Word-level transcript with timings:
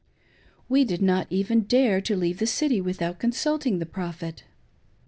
We 0.67 0.83
did 0.83 1.03
not 1.03 1.27
even 1.29 1.59
dare 1.61 2.01
to 2.01 2.15
leave 2.17 2.39
the 2.39 2.47
city 2.47 2.81
without 2.81 3.19
consulting 3.19 3.77
the 3.77 3.85
Prophet. 3.85 4.45